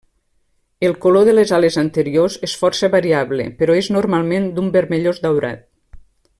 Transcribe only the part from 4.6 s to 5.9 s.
vermellós daurat.